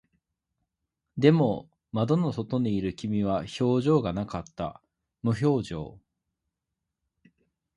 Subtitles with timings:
[1.19, 4.81] でも、窓の外にいる君は表情がなかった。
[5.21, 5.99] 無表情。